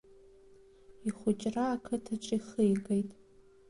[1.07, 3.09] Ихәыҷра ақыҭаҿы ихигеит.